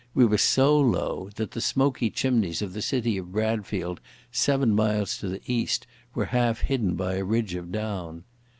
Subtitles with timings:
[0.15, 3.99] We were so low that the smoky chimneys of the city of Bradfield
[4.31, 5.85] seven miles to the east
[6.15, 8.23] were half hidden by a ridge of down.